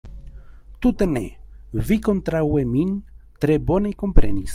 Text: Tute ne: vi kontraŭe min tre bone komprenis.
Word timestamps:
Tute 0.85 1.07
ne: 1.11 1.21
vi 1.89 1.97
kontraŭe 2.07 2.65
min 2.71 2.95
tre 3.45 3.59
bone 3.69 3.93
komprenis. 4.05 4.49